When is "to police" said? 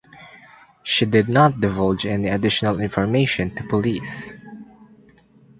3.53-4.31